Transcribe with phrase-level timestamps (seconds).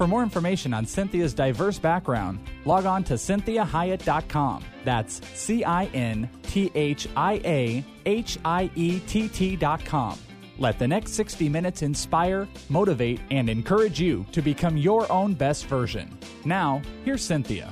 [0.00, 4.64] For more information on Cynthia's diverse background, log on to cinthiahiett.com.
[4.82, 10.18] That's C I N T H I A H I E T T.com.
[10.56, 15.66] Let the next 60 minutes inspire, motivate, and encourage you to become your own best
[15.66, 16.18] version.
[16.46, 17.70] Now, here's Cynthia.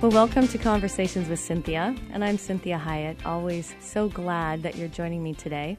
[0.00, 3.26] Well, welcome to Conversations with Cynthia, and I'm Cynthia Hiett.
[3.26, 5.76] Always so glad that you're joining me today.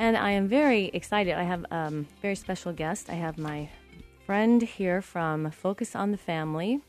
[0.00, 1.34] And I am very excited.
[1.34, 3.08] I have a um, very special guest.
[3.08, 3.68] I have my
[4.30, 6.80] friend here from Focus on the Family.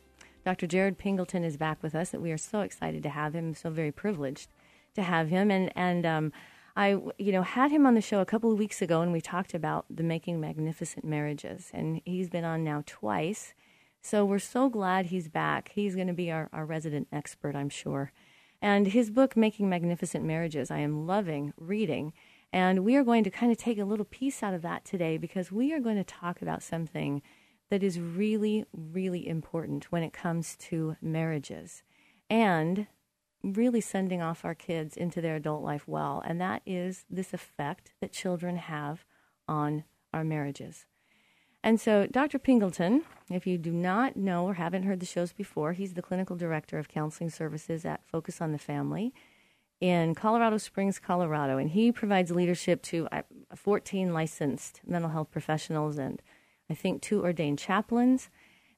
[0.45, 0.67] Dr.
[0.67, 3.55] Jared Pingleton is back with us, and we are so excited to have him.
[3.55, 4.49] So very privileged
[4.93, 5.49] to have him.
[5.49, 6.33] And and um,
[6.75, 9.21] I, you know, had him on the show a couple of weeks ago, and we
[9.21, 13.55] talked about the Making Magnificent Marriages, and he's been on now twice.
[14.03, 15.71] So we're so glad he's back.
[15.73, 18.11] He's going to be our, our resident expert, I'm sure.
[18.61, 22.13] And his book, Making Magnificent Marriages, I am loving reading.
[22.53, 25.17] And we are going to kind of take a little piece out of that today
[25.17, 27.21] because we are going to talk about something
[27.69, 31.83] that is really, really important when it comes to marriages
[32.29, 32.87] and
[33.43, 36.21] really sending off our kids into their adult life well.
[36.25, 39.05] And that is this effect that children have
[39.47, 40.85] on our marriages.
[41.63, 42.39] And so, Dr.
[42.39, 46.35] Pingleton, if you do not know or haven't heard the shows before, he's the clinical
[46.35, 49.13] director of counseling services at Focus on the Family
[49.81, 51.57] in Colorado Springs, Colorado.
[51.57, 53.23] And he provides leadership to uh,
[53.55, 56.21] 14 licensed mental health professionals and
[56.69, 58.29] I think two ordained chaplains.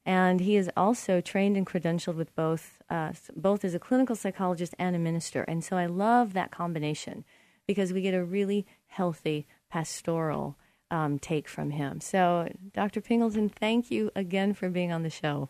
[0.05, 4.73] And he is also trained and credentialed with both, uh, both as a clinical psychologist
[4.79, 5.43] and a minister.
[5.43, 7.23] And so I love that combination
[7.67, 10.57] because we get a really healthy pastoral
[10.91, 12.01] um, take from him.
[12.01, 13.01] So, Dr.
[13.01, 15.49] Pingleton, thank you again for being on the show.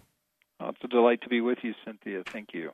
[0.59, 2.23] Well, it's a delight to be with you, Cynthia.
[2.31, 2.71] Thank you.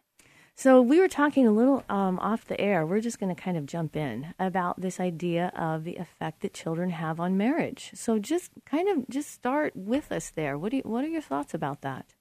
[0.60, 2.86] So, we were talking a little um, off the air.
[2.86, 6.54] We're just going to kind of jump in about this idea of the effect that
[6.54, 7.92] children have on marriage.
[7.94, 10.58] So, just kind of just start with us there.
[10.58, 12.14] What do you, what are your thoughts about that?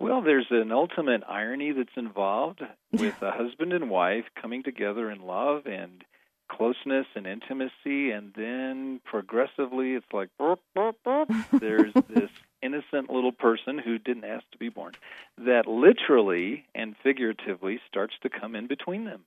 [0.00, 2.60] Well, there's an ultimate irony that's involved
[2.92, 6.02] with a husband and wife coming together in love and
[6.50, 11.30] closeness and intimacy, and then progressively it's like burp, burp, burp.
[11.52, 12.30] there's this
[12.62, 14.92] innocent little person who didn't ask to be born
[15.38, 19.24] that literally and figuratively starts to come in between them.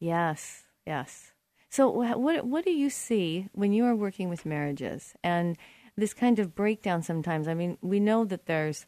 [0.00, 1.32] Yes, yes.
[1.70, 5.56] So, what what do you see when you are working with marriages and
[5.96, 7.02] this kind of breakdown?
[7.02, 8.86] Sometimes, I mean, we know that there's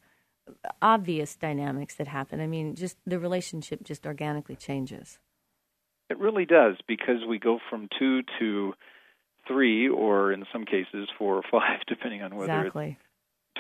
[0.81, 2.41] obvious dynamics that happen.
[2.41, 5.19] I mean, just the relationship just organically changes.
[6.09, 8.75] It really does because we go from two to
[9.49, 12.99] three, or in some cases four or five, depending on whether exactly.
[13.01, 13.06] it's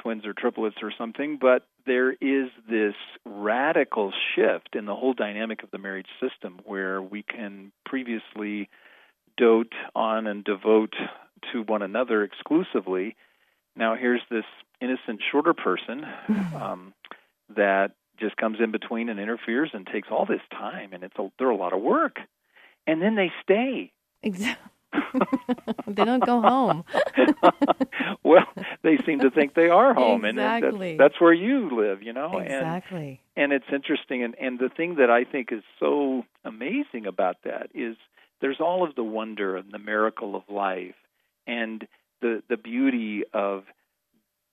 [0.02, 1.38] twins or triplets or something.
[1.40, 7.00] But there is this radical shift in the whole dynamic of the marriage system where
[7.00, 8.68] we can previously
[9.36, 10.94] dote on and devote
[11.52, 13.16] to one another exclusively.
[13.76, 14.44] Now, here's this
[14.80, 16.06] innocent, shorter person
[16.60, 16.94] um,
[17.54, 21.30] that just comes in between and interferes and takes all this time, and it's a,
[21.38, 22.18] they're a lot of work
[22.86, 23.92] and then they stay.
[24.22, 24.70] Exactly.
[25.86, 26.84] They don't go home.
[28.22, 28.46] well,
[28.82, 30.92] they seem to think they are home, exactly.
[30.92, 32.38] and that's, that's where you live, you know.
[32.38, 33.20] Exactly.
[33.36, 37.36] And, and it's interesting, and and the thing that I think is so amazing about
[37.44, 37.96] that is
[38.40, 40.94] there's all of the wonder and the miracle of life,
[41.46, 41.86] and
[42.20, 43.64] the the beauty of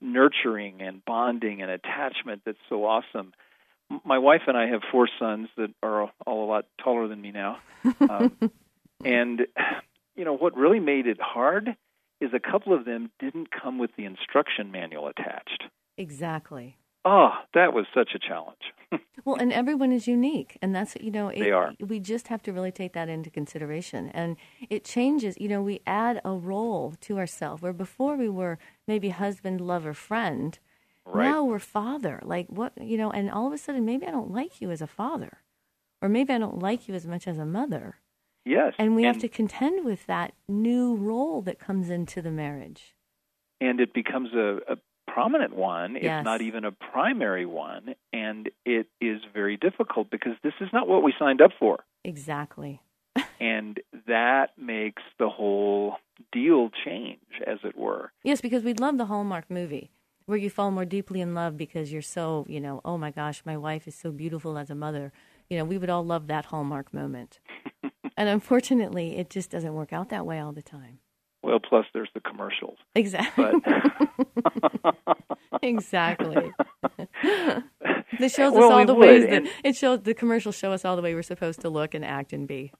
[0.02, 3.34] nurturing and bonding and attachment that's so awesome
[4.04, 7.32] my wife and I have four sons that are all a lot taller than me
[7.32, 7.60] now.
[8.10, 8.52] Um,
[9.04, 9.46] and
[10.16, 11.76] you know what really made it hard
[12.22, 15.64] is a couple of them didn't come with the instruction manual attached.
[15.98, 16.78] Exactly.
[17.06, 18.62] Oh, that was such a challenge.
[19.26, 21.74] well, and everyone is unique, and that's you know it, they are.
[21.80, 24.38] We just have to really take that into consideration, and
[24.70, 25.36] it changes.
[25.40, 28.58] You know, we add a role to ourselves where before we were
[28.88, 30.60] maybe husband, lover, friend
[31.06, 31.30] Right.
[31.30, 32.22] Now we're father.
[32.24, 34.82] Like what you know, and all of a sudden maybe I don't like you as
[34.82, 35.40] a father.
[36.02, 37.98] Or maybe I don't like you as much as a mother.
[38.46, 38.74] Yes.
[38.78, 42.96] And we and, have to contend with that new role that comes into the marriage.
[43.62, 46.20] And it becomes a, a prominent one, yes.
[46.20, 47.96] if not even a primary one.
[48.12, 51.84] And it is very difficult because this is not what we signed up for.
[52.04, 52.82] Exactly.
[53.40, 55.98] and that makes the whole
[56.32, 58.12] deal change, as it were.
[58.24, 59.92] Yes, because we'd love the Hallmark movie
[60.26, 63.42] where you fall more deeply in love because you're so, you know, oh my gosh,
[63.46, 65.12] my wife is so beautiful as a mother.
[65.50, 67.40] You know, we would all love that Hallmark moment.
[68.18, 71.00] And unfortunately, it just doesn't work out that way all the time.
[71.42, 72.78] Well, plus there's the commercials.
[72.96, 73.52] Exactly.
[73.66, 74.96] But
[75.62, 76.52] exactly.
[78.20, 80.72] It shows Well, us all we the would, ways that it shows the commercials show
[80.72, 82.72] us all the way we're supposed to look and act and be.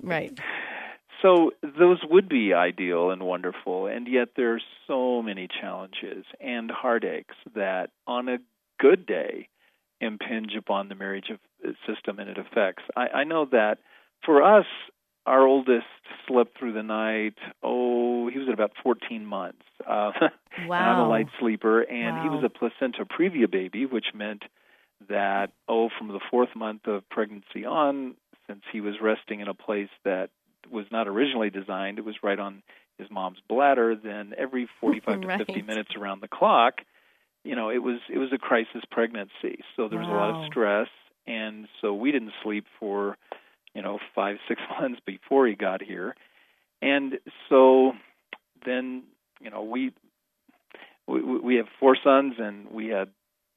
[0.00, 0.38] Right.
[1.22, 7.36] So those would be ideal and wonderful, and yet there's so many challenges and heartaches
[7.54, 8.38] that, on a
[8.78, 9.48] good day,
[10.00, 11.40] impinge upon the marriage of,
[11.86, 12.84] system and it affects.
[12.96, 13.78] I, I know that
[14.24, 14.66] for us,
[15.26, 15.86] our oldest
[16.26, 17.34] slept through the night.
[17.62, 19.62] Oh, he was at about 14 months.
[19.86, 20.12] Uh,
[20.56, 24.42] and I'm a light sleeper, and he was a placenta previa baby, which meant
[25.08, 28.14] that oh, from the fourth month of pregnancy on,
[28.46, 30.30] since he was resting in a place that
[30.70, 32.62] was not originally designed, it was right on
[32.98, 33.94] his mom's bladder.
[33.96, 36.80] Then every 45 to 50 minutes around the clock,
[37.44, 39.60] you know, it was it was a crisis pregnancy.
[39.76, 40.88] So there was a lot of stress,
[41.26, 43.16] and so we didn't sleep for
[43.74, 46.14] you know five six months before he got here,
[46.82, 47.18] and
[47.48, 47.92] so
[48.64, 49.04] then
[49.40, 49.92] you know we
[51.06, 53.08] we, we have four sons and we had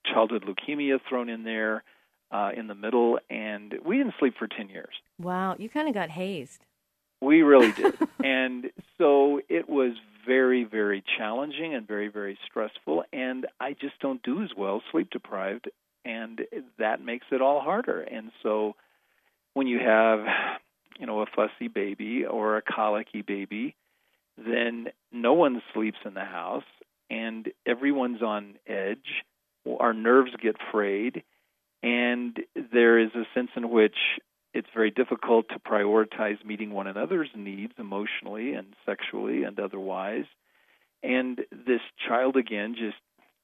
[0.06, 1.84] childhood leukemia thrown in there
[2.32, 4.94] uh, in the middle, and we didn't sleep for ten years.
[5.20, 5.56] Wow.
[5.58, 6.66] You kind of got hazed.
[7.22, 7.96] We really did.
[8.24, 9.94] and so it was
[10.26, 13.04] very, very challenging and very, very stressful.
[13.14, 15.70] And I just don't do as well sleep deprived.
[16.06, 16.42] And
[16.80, 18.02] that makes it all harder.
[18.02, 18.76] And so
[19.54, 20.20] when you have,
[21.00, 23.76] you know, a fussy baby or a colicky baby,
[24.38, 26.64] then no one sleeps in the house
[27.10, 29.24] and everyone's on edge.
[29.80, 31.24] Our nerves get frayed.
[31.82, 32.40] And
[32.72, 33.98] there is a sense in which
[34.54, 40.26] it's very difficult to prioritize meeting one another's needs emotionally and sexually and otherwise.
[41.02, 42.98] And this child again just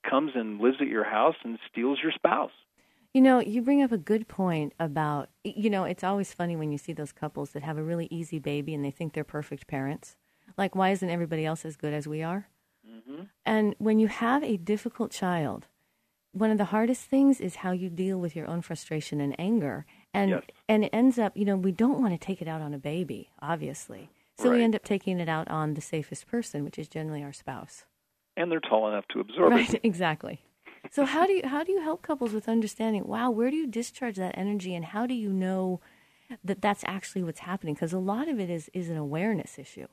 [0.09, 2.51] comes and lives at your house and steals your spouse.
[3.13, 6.71] You know, you bring up a good point about, you know, it's always funny when
[6.71, 9.67] you see those couples that have a really easy baby and they think they're perfect
[9.67, 10.15] parents.
[10.57, 12.47] Like, why isn't everybody else as good as we are?
[12.87, 13.23] Mm-hmm.
[13.45, 15.67] And when you have a difficult child,
[16.31, 19.85] one of the hardest things is how you deal with your own frustration and anger.
[20.13, 20.43] And Yes.
[20.67, 22.79] and it ends up, you know, we don't want to take it out on a
[22.79, 24.09] baby, obviously.
[24.37, 27.33] So we end up taking it out on the safest person, which is generally our
[27.33, 27.85] spouse.
[28.37, 29.81] And they're tall enough to absorb right, it.
[29.83, 30.39] exactly.
[30.91, 33.07] So how do you how do you help couples with understanding?
[33.07, 35.81] Wow, where do you discharge that energy, and how do you know
[36.43, 37.73] that that's actually what's happening?
[37.73, 39.87] Because a lot of it is is an awareness issue.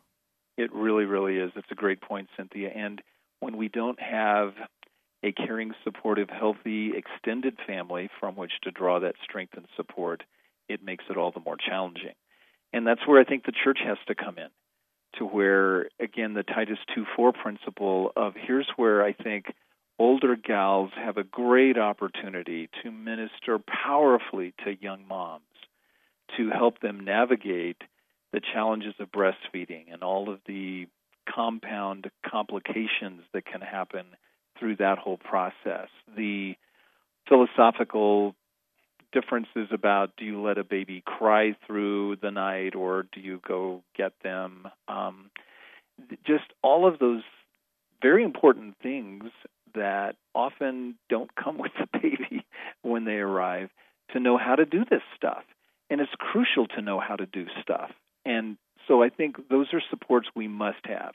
[0.57, 1.53] It really, really is.
[1.55, 2.71] It's a great point, Cynthia.
[2.75, 3.03] And
[3.41, 4.55] when we don't have
[5.23, 10.23] a caring, supportive, healthy, extended family from which to draw that strength and support,
[10.69, 12.15] it makes it all the more challenging.
[12.73, 14.49] And that's where I think the church has to come in,
[15.19, 19.47] to where, again, the Titus 2 4 principle of here's where I think
[19.99, 25.45] older gals have a great opportunity to minister powerfully to young moms,
[26.37, 27.83] to help them navigate
[28.33, 30.87] the challenges of breastfeeding and all of the
[31.33, 34.05] compound complications that can happen
[34.59, 35.89] through that whole process.
[36.17, 36.55] The
[37.29, 38.35] philosophical
[39.13, 43.83] differences about do you let a baby cry through the night or do you go
[43.97, 44.69] get them?
[44.89, 45.31] Um,
[46.27, 47.23] just all of those
[48.03, 49.25] very important things
[49.77, 52.45] that often don't come with the baby
[52.83, 53.71] when they arrive
[54.13, 55.45] to know how to do this stuff.
[55.89, 57.91] And it's crucial to know how to do stuff.
[58.25, 58.57] And
[58.89, 61.15] so I think those are supports we must have.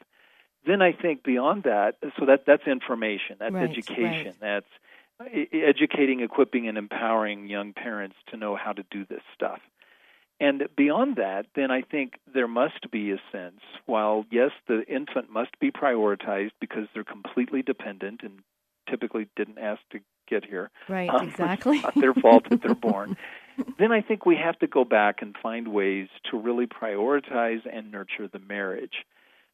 [0.65, 4.63] Then I think beyond that, so that that's information, that's Right, education, right.
[5.25, 9.59] that's educating, equipping, and empowering young parents to know how to do this stuff.
[10.39, 15.31] And beyond that, then I think there must be a sense, while yes, the infant
[15.31, 18.39] must be prioritized because they're completely dependent and
[18.91, 20.69] typically didn't ask to get here.
[20.87, 21.77] Right, Um, exactly.
[21.77, 23.17] It's not their fault that they're born.
[23.79, 27.91] then I think we have to go back and find ways to really prioritize and
[27.91, 29.05] nurture the marriage.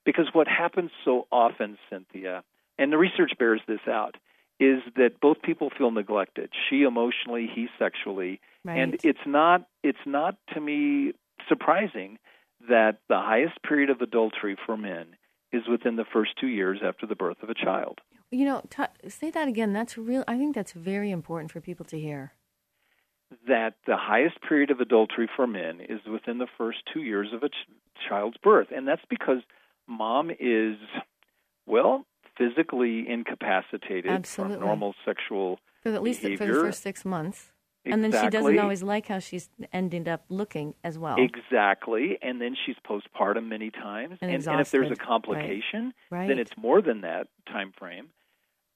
[0.05, 2.43] Because what happens so often, Cynthia,
[2.77, 4.15] and the research bears this out,
[4.59, 6.49] is that both people feel neglected.
[6.69, 8.39] She emotionally, he sexually.
[8.63, 8.79] Right.
[8.79, 11.13] And it's not it's not to me
[11.47, 12.17] surprising
[12.69, 15.07] that the highest period of adultery for men
[15.53, 17.99] is within the first 2 years after the birth of a child.
[18.31, 19.71] You know, t- say that again.
[19.73, 20.23] That's real.
[20.27, 22.33] I think that's very important for people to hear.
[23.47, 27.43] that the highest period of adultery for men is within the first two years of
[27.43, 27.67] a ch-
[28.07, 28.67] child's birth.
[28.73, 29.39] And that's because
[29.85, 30.77] mom is,
[31.65, 32.05] well,
[32.37, 34.57] physically incapacitated Absolutely.
[34.57, 37.51] from normal sexual For at least for the first six months,
[37.91, 41.15] and then she doesn't always like how she's ended up looking as well.
[41.19, 42.17] Exactly.
[42.21, 44.17] And then she's postpartum many times.
[44.21, 46.27] And and, and if there's a complication, Right.
[46.27, 48.09] then it's more than that time frame.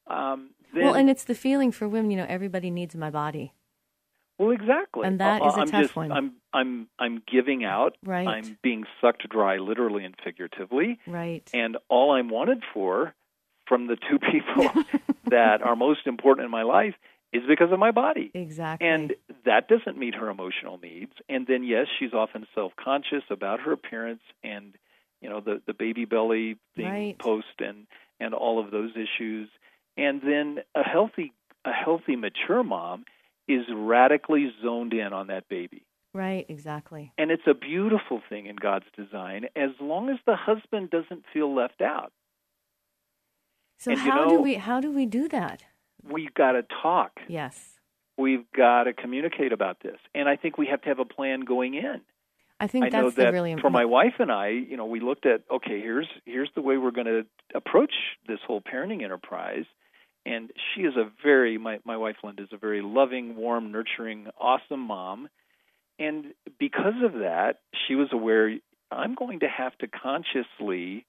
[0.07, 2.11] Um, then, well, and it's the feeling for women.
[2.11, 3.53] You know, everybody needs my body.
[4.39, 5.05] Well, exactly.
[5.05, 6.11] And that Uh, is a I'm tough just, one.
[6.11, 7.95] I'm I'm I'm giving out.
[8.03, 8.27] Right.
[8.27, 10.99] I'm being sucked dry, literally and figuratively.
[11.05, 11.47] Right.
[11.53, 13.13] And all I'm wanted for
[13.67, 14.69] from the two people
[15.25, 16.95] that are most important in my life
[17.33, 18.29] is because of my body.
[18.33, 18.87] exactly.
[18.87, 19.13] And
[19.45, 21.13] that doesn't meet her emotional needs.
[21.29, 24.75] And then yes, she's often self-conscious about her appearance and
[25.21, 27.17] you know the the baby belly thing Right.
[27.19, 27.87] post and
[28.19, 29.49] and all of those issues.
[29.97, 31.33] And then a healthy
[31.65, 33.05] a healthy mature mom
[33.47, 35.83] is radically zoned in on that baby.
[36.13, 37.11] right, exactly.
[37.17, 41.53] And it's a beautiful thing in God's design as long as the husband doesn't feel
[41.53, 42.11] left out.
[43.79, 45.63] So And you how know- do we how do we do that?
[46.09, 47.19] We've got to talk.
[47.27, 47.57] Yes.
[48.17, 49.97] We've got to communicate about this.
[50.13, 52.01] And I think we have to have a plan going in.
[52.59, 53.73] I think I that's know the really important.
[53.73, 56.77] for my wife and I, you know, we looked at okay, here's here's the way
[56.77, 57.93] we're going to approach
[58.27, 59.65] this whole parenting enterprise.
[60.27, 64.27] And she is a very my my wife Linda is a very loving, warm, nurturing,
[64.39, 65.27] awesome mom.
[65.97, 68.55] And because of that, she was aware
[68.91, 71.07] I'm going to have to consciously,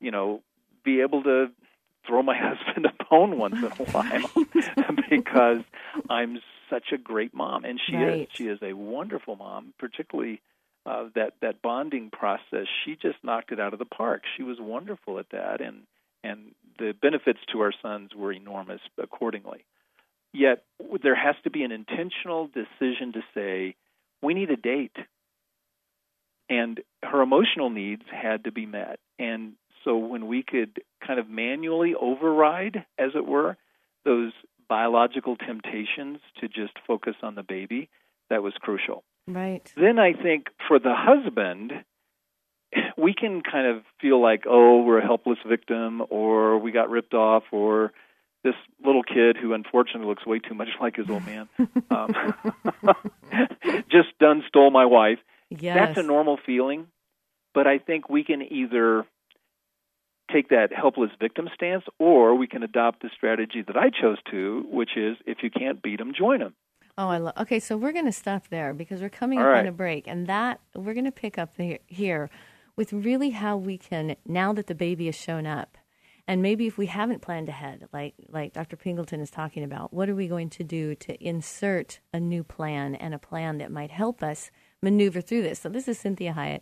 [0.00, 0.42] you know,
[0.84, 1.46] be able to
[2.06, 4.30] throw my husband a bone once in a while
[5.10, 5.62] because
[6.08, 6.38] I'm
[6.70, 8.22] such a great mom, and she Right.
[8.22, 8.28] is.
[8.38, 10.40] She is a wonderful mom, particularly
[10.86, 12.66] uh, that that bonding process.
[12.84, 14.22] She just knocked it out of the park.
[14.36, 15.82] She was wonderful at that, and
[16.24, 19.64] and the benefits to our sons were enormous accordingly.
[20.32, 20.64] Yet
[21.02, 23.74] there has to be an intentional decision to say
[24.22, 24.96] we need a date,
[26.48, 29.52] and her emotional needs had to be met, and
[29.84, 33.56] so when we could kind of manually override, as it were,
[34.04, 34.32] those
[34.68, 37.88] biological temptations to just focus on the baby,
[38.30, 39.04] that was crucial.
[39.26, 39.70] Right.
[39.76, 41.72] Then I think for the husband,
[42.96, 47.14] we can kind of feel like, oh, we're a helpless victim, or we got ripped
[47.14, 47.92] off, or
[48.44, 51.48] this little kid who unfortunately looks way too much like his old man
[51.90, 52.12] um,
[53.90, 55.18] just done stole my wife.
[55.50, 55.76] Yes.
[55.76, 56.86] That's a normal feeling,
[57.54, 59.04] but I think we can either
[60.30, 64.66] take that helpless victim stance or we can adopt the strategy that I chose to,
[64.70, 66.54] which is if you can't beat them, join them.
[66.98, 67.34] Oh, I love.
[67.38, 70.06] Okay, so we're going to stop there because we're coming All up on a break,
[70.06, 72.28] and that we're going to pick up here, here
[72.76, 75.78] with really how we can now that the baby has shown up,
[76.28, 78.76] and maybe if we haven't planned ahead, like like Dr.
[78.76, 82.94] Pingleton is talking about, what are we going to do to insert a new plan
[82.94, 84.50] and a plan that might help us
[84.82, 85.60] maneuver through this?
[85.60, 86.60] So this is Cynthia Hiett.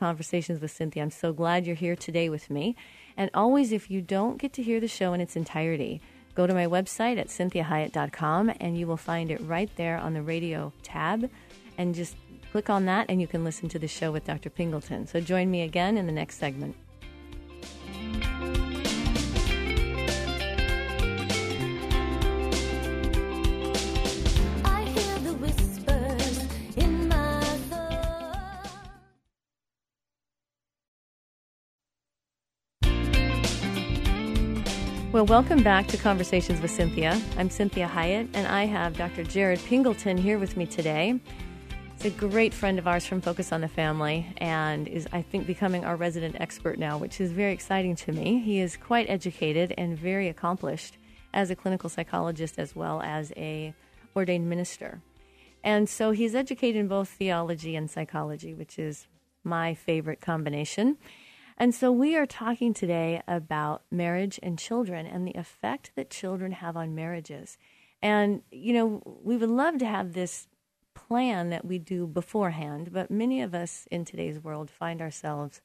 [0.00, 1.02] Conversations with Cynthia.
[1.02, 2.74] I'm so glad you're here today with me.
[3.18, 6.00] And always, if you don't get to hear the show in its entirety,
[6.34, 10.22] go to my website at cynthiahiett.com and you will find it right there on the
[10.22, 11.28] radio tab.
[11.76, 12.16] And just
[12.50, 14.48] click on that and you can listen to the show with Dr.
[14.48, 15.06] Pingleton.
[15.06, 16.76] So join me again in the next segment.
[35.20, 37.20] Well, welcome back to Conversations with Cynthia.
[37.36, 39.22] I'm Cynthia Hiett, and I have Dr.
[39.22, 41.20] Jared Pingleton here with me today.
[41.96, 45.46] He's a great friend of ours from Focus on the Family and is, I think,
[45.46, 48.38] becoming our resident expert now, which is very exciting to me.
[48.38, 50.96] He is quite educated and very accomplished
[51.34, 53.74] as a clinical psychologist as well as a
[54.16, 55.02] ordained minister.
[55.62, 59.06] And so he's educated in both theology and psychology, which is
[59.44, 60.96] my favorite combination.
[61.60, 66.52] And so we are talking today about marriage and children and the effect that children
[66.52, 67.58] have on marriages.
[68.00, 70.48] And, you know, we would love to have this
[70.94, 75.60] plan that we do beforehand, but many of us in today's world find ourselves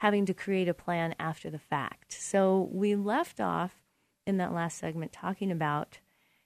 [0.00, 2.12] having to create a plan after the fact.
[2.12, 3.76] So we left off
[4.26, 6.00] in that last segment talking about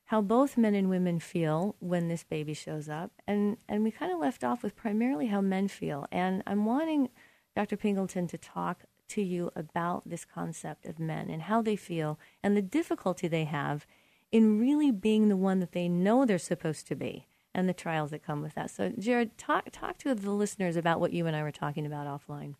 [0.05, 4.13] how both men and women feel when this baby shows up and and we kind
[4.13, 7.09] of left off with primarily how men feel and I'm wanting
[7.57, 7.79] Dr.
[7.79, 12.55] Pingleton to talk to you about this concept of men and how they feel and
[12.55, 13.87] the difficulty they have
[14.31, 18.11] in really being the one that they know they're supposed to be and the trials
[18.11, 18.71] that come with that.
[18.71, 22.07] So Jared, talk talk to the listeners about what you and I were talking about
[22.07, 22.57] offline.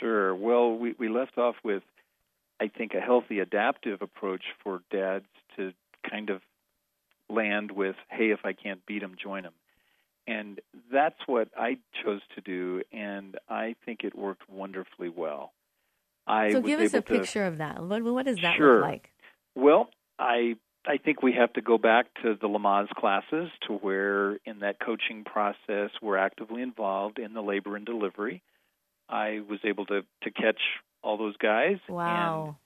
[0.00, 0.34] Sure.
[0.34, 1.82] Well, we, we left off with,
[2.58, 5.26] I think, a healthy adaptive approach for dads
[5.58, 5.74] to
[6.10, 6.40] kind of
[7.28, 9.52] land with, hey, if I can't beat him, join him.
[10.26, 10.60] And
[10.92, 15.52] that's what I chose to do, and I think it worked wonderfully well.
[16.26, 17.82] I so give us a to- picture of that.
[17.82, 18.76] What, what does that Sure.
[18.76, 19.10] look like?
[19.56, 20.54] Well, I
[20.86, 24.78] I think we have to go back to the Lamaze classes to where in that
[24.80, 28.42] coaching process we're actively involved in the labor and delivery.
[29.08, 30.60] I was able to to catch
[31.02, 32.56] all those guys Wow.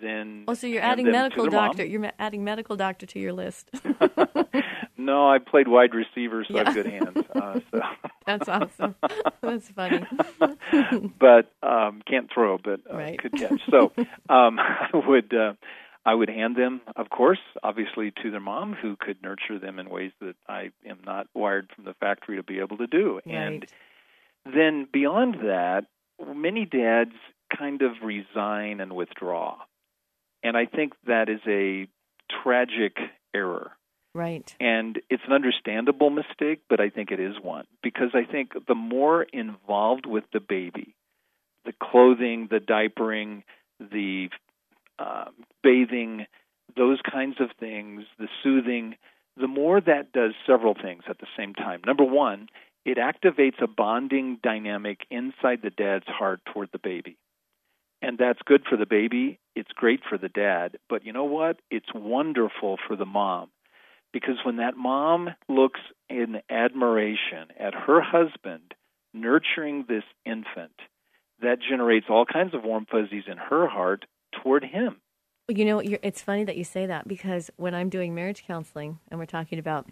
[0.00, 1.68] then Oh, so you're adding medical their mom.
[1.68, 1.84] doctor.
[1.84, 3.70] You're adding medical doctor to your list.
[4.96, 7.18] No, I played wide receiver, so I have good hands.
[7.34, 7.80] Uh, so.
[8.26, 8.94] That's awesome.
[9.42, 10.04] That's funny.
[11.18, 13.18] but um, can't throw, but uh, Right.
[13.18, 13.60] could catch.
[13.70, 13.92] So
[14.28, 15.54] um, I would uh,
[16.06, 19.88] I would hand them, of course, obviously to their mom, who could nurture them in
[19.90, 23.20] ways that I am not wired from the factory to be able to do.
[23.26, 23.64] And
[24.44, 25.86] then beyond that,
[26.34, 27.14] many dads
[27.56, 29.56] kind of resign and withdraw,
[30.42, 31.88] and I think that is a
[32.42, 32.96] tragic
[33.34, 33.72] error.
[34.14, 34.54] Right.
[34.60, 38.74] And it's an understandable mistake, but I think it is one because I think the
[38.74, 40.94] more involved with the baby,
[41.64, 43.42] the clothing, the diapering,
[43.80, 44.28] the
[45.00, 45.26] uh,
[45.64, 46.26] bathing,
[46.76, 48.94] those kinds of things, the soothing,
[49.36, 51.80] the more that does several things at the same time.
[51.84, 52.48] Number one,
[52.84, 57.16] it activates a bonding dynamic inside the dad's heart toward the baby.
[58.00, 59.40] And that's good for the baby.
[59.56, 60.78] It's great for the dad.
[60.88, 61.56] But you know what?
[61.70, 63.48] It's wonderful for the mom
[64.14, 68.72] because when that mom looks in admiration at her husband
[69.12, 70.78] nurturing this infant,
[71.42, 74.04] that generates all kinds of warm fuzzies in her heart
[74.40, 75.00] toward him.
[75.48, 79.00] You know, you're, it's funny that you say that because when I'm doing marriage counseling
[79.10, 79.90] and we're talking about,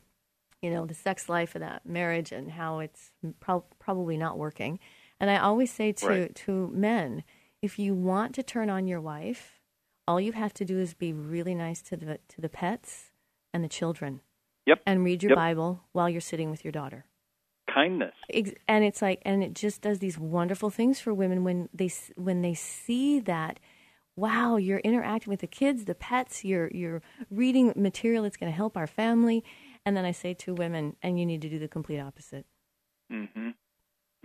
[0.62, 3.11] you know, the sex life of that marriage and how it's
[3.41, 4.79] prob probably not working,
[5.19, 6.35] and I always say to Right.
[6.37, 7.25] to men,
[7.61, 9.61] if you want to turn on your wife,
[10.07, 13.12] all you have to do is be really nice to the to the pets
[13.52, 14.21] and the children,
[14.66, 14.80] Yep.
[14.87, 15.37] and read your Yep.
[15.37, 17.04] Bible while you're sitting with your daughter.
[17.73, 18.14] Kindness.
[18.68, 22.11] And it's like and it just does these wonderful things for women when they s-
[22.16, 23.59] when they see that
[24.16, 28.56] wow you're interacting with the kids the pets you're you're reading material that's going to
[28.56, 29.42] help our family
[29.87, 32.44] and then i say to women and you need to do the complete opposite
[33.11, 33.49] Mm-hmm.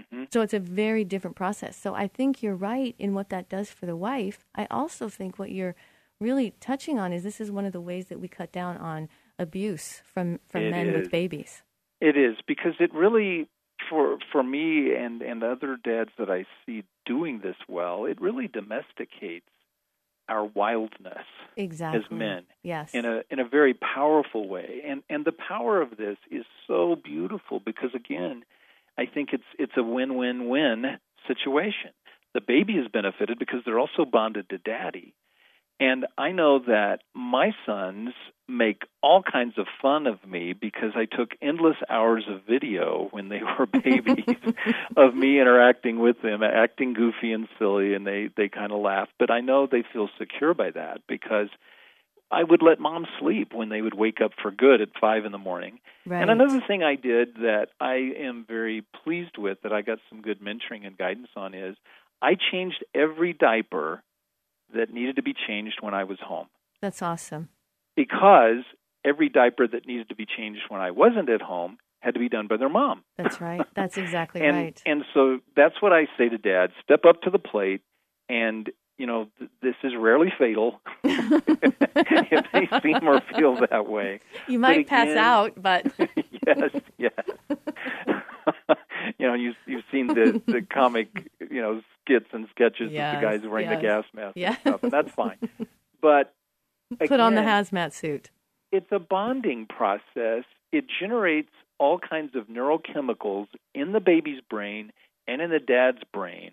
[0.02, 0.24] Mm-hmm.
[0.32, 3.70] so it's a very different process so i think you're right in what that does
[3.70, 5.76] for the wife i also think what you're
[6.20, 9.10] really touching on is this is one of the ways that we cut down on
[9.40, 10.96] abuse from from It men is.
[10.96, 11.64] with babies
[12.02, 13.48] It is because it really
[13.90, 18.48] for for me and and other dads that I see doing this well, it really
[18.48, 19.46] domesticates
[20.30, 21.26] our wildness
[21.56, 24.82] exactly as men yes in a in a very powerful way.
[24.86, 28.44] And and the power of this is so beautiful because again,
[28.98, 31.92] I think it's it's a win-win-win situation.
[32.34, 35.14] The baby is benefited because they're also bonded to daddy.
[35.80, 38.10] And I know that my sons
[38.48, 43.30] make all kinds of fun of me because I took endless hours of video when
[43.30, 44.26] they were babies
[44.98, 49.10] of me interacting with them, acting goofy and silly, and they they kind of laugh.
[49.20, 51.50] But I know they feel secure by that because
[52.32, 55.32] I would let mom sleep when they would wake up for good at five in
[55.32, 55.80] the morning.
[56.06, 60.00] right And another thing I did that I am very pleased with that I got
[60.10, 61.76] some good mentoring and guidance on is
[62.22, 64.02] I changed every diaper
[64.74, 66.48] that needed to be changed when I was home
[66.82, 67.50] that's awesome
[67.96, 68.64] because
[69.04, 72.30] every diaper that needed to be changed when I wasn't at home had to be
[72.30, 73.04] done by their mom.
[73.18, 73.66] That's right.
[73.76, 74.82] That's exactly and right.
[74.86, 77.82] and so that's what I say to dads, step up to the plate
[78.30, 84.20] and you know, th- this is rarely fatal if they seem or feel that way.
[84.48, 85.86] you might but pass out, but
[86.48, 87.14] yes, yes.
[89.18, 93.20] You know, you've you've seen the the comic, you know, skits and sketches Yes, of
[93.22, 94.50] the guys wearing the gas mask Yeah.
[94.50, 95.38] and stuff, and that's fine.
[96.02, 96.34] But
[97.00, 98.30] put on the hazmat suit.
[98.72, 100.44] it's a bonding process.
[100.72, 104.92] It generates all kinds of neurochemicals in the baby's brain
[105.28, 106.52] and in the dad's brain,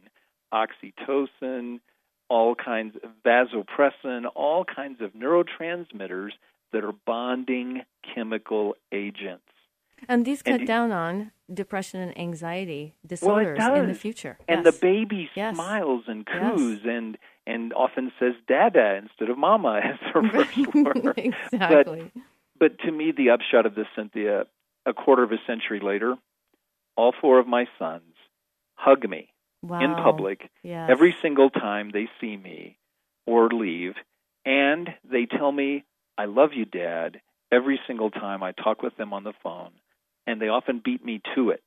[0.53, 1.81] oxytocin,
[2.29, 6.31] all kinds of vasopressin, all kinds of neurotransmitters
[6.73, 7.83] that are bonding
[8.15, 9.43] chemical agents.
[10.09, 14.39] And these cut it- down on depression and anxiety Well, disorders in the future.
[14.49, 14.75] And Yes.
[14.75, 15.55] the baby Yes.
[15.55, 16.57] smiles and Yes.
[16.59, 21.13] coos and and often says "dada" instead of "mama" as her first word.
[21.19, 22.11] exactly.
[22.59, 24.47] But to me, the upshot of this, Cynthia,
[24.87, 26.17] a quarter of a century later,
[26.97, 28.15] all four of my sons
[28.77, 29.81] hug me wow.
[29.81, 30.89] in public Yes.
[30.89, 32.79] every single time they see me
[33.27, 33.95] or leave,
[34.47, 35.85] and they tell me,
[36.17, 37.21] I love you, Dad,
[37.53, 39.73] every single time I talk with them on the phone,
[40.27, 41.65] and they often beat me to it.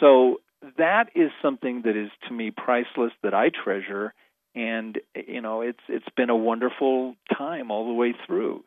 [0.00, 0.40] So
[0.78, 4.14] that is something that is to me priceless that I treasure
[4.54, 8.64] and you know it's it's been a wonderful time all the way through.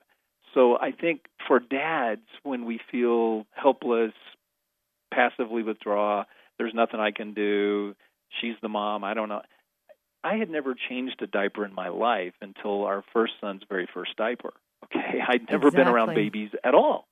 [0.54, 4.14] So I think for dads when we feel helpless,
[5.14, 6.24] passively withdraw,
[6.58, 7.96] there's nothing I can do,
[8.42, 9.42] she's the mom, I don't know.
[10.24, 14.16] I had never changed a diaper in my life until our first son's very first
[14.16, 14.54] diaper.
[14.86, 17.08] Okay, I'd never been around babies at all.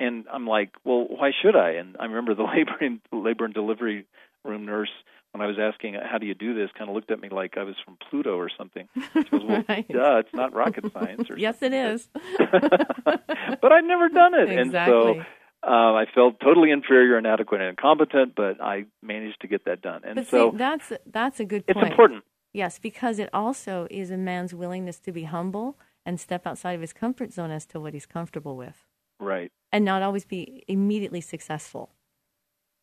[0.00, 1.70] And I'm like, well, why should I?
[1.72, 4.06] And I remember the labor and labor and delivery
[4.44, 4.90] room nurse
[5.32, 7.58] when I was asking how do you do this, kind of looked at me like
[7.58, 8.88] I was from Pluto or something.
[9.24, 9.86] She goes, well, Right.
[9.88, 11.28] duh, it's not rocket science.
[11.28, 12.08] Or yes, it is.
[12.38, 15.20] but I'd never done it, and so
[15.62, 18.34] uh, I felt totally inferior, inadequate, and incompetent.
[18.34, 21.64] But I managed to get that done, and But so see, that's that's a good
[21.66, 22.24] it's important.
[22.52, 26.80] Yes, because it also is a man's willingness to be humble and step outside of
[26.80, 28.86] his comfort zone as to what he's comfortable with,
[29.20, 29.50] Right.
[29.72, 31.90] And not always be immediately successful.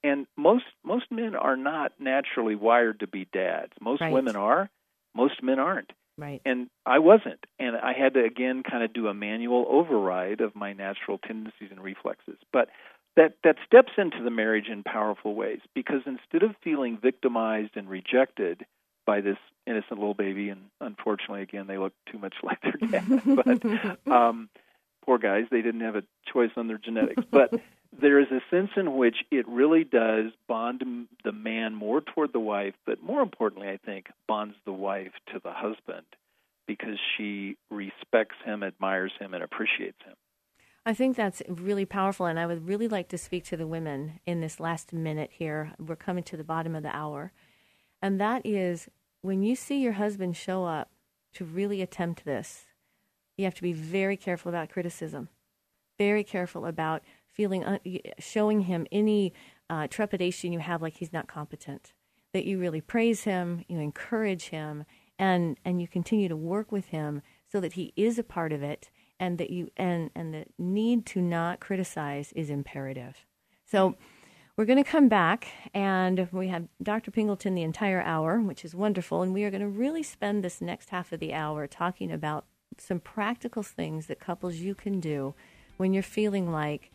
[0.06, 3.72] and most most men are not naturally wired to be dads.
[3.80, 4.12] Most Right.
[4.12, 4.70] women are,
[5.16, 5.94] most men aren't.
[6.18, 6.42] Right.
[6.46, 10.56] And I wasn't, and I had to again kind of do a manual override of
[10.56, 12.38] my natural tendencies and reflexes.
[12.52, 12.70] But
[13.16, 17.90] that that steps into the marriage in powerful ways because instead of feeling victimized and
[17.90, 18.66] rejected
[19.06, 23.22] by this innocent little baby, and unfortunately, again, they look too much like their dad,
[23.26, 24.50] but um,
[25.06, 27.24] poor guys, they didn't have a choice on their genetics.
[27.30, 27.54] But
[28.02, 30.84] there is a sense in which it really does bond
[31.24, 35.40] the man more toward the wife, but more importantly, I think, bonds the wife to
[35.44, 36.06] the husband
[36.66, 40.16] because she respects him, admires him, and appreciates him.
[40.86, 44.20] I think that's really powerful, and I would really like to speak to the women
[44.26, 45.74] in this last minute here.
[45.80, 47.32] We're coming to the bottom of the hour.
[48.02, 48.90] And that is
[49.22, 50.90] when you see your husband show up
[51.36, 52.66] to really attempt this,
[53.38, 55.30] you have to be very careful about criticism,
[55.98, 57.80] very careful about feeling, un-
[58.20, 59.34] showing him any
[59.70, 61.94] uh, trepidation you have like he's not competent,
[62.34, 64.86] that you really praise him, you encourage him,
[65.18, 68.64] and, and you continue to work with him so that he is a part of
[68.64, 73.26] it and that you and and the need to not criticize is imperative.
[73.66, 73.96] So
[74.58, 77.10] we're going to come back and we have Dr.
[77.10, 80.62] Pingleton the entire hour, which is wonderful, and we are going to really spend this
[80.62, 82.46] next half of the hour talking about
[82.82, 85.34] some practical things that couples you can do
[85.78, 86.92] when you're feeling like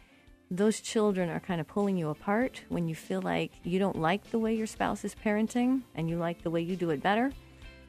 [0.50, 4.30] those children are kind of pulling you apart, when you feel like you don't like
[4.30, 7.32] the way your spouse is parenting and you like the way you do it better.